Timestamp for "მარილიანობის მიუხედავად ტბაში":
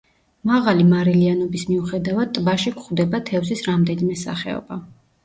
0.93-2.73